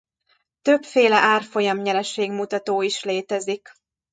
Többféle 0.61 1.15
árfolyam-nyereség 1.15 2.31
mutató 2.31 2.81
is 2.81 3.03
létezik. 3.03 3.71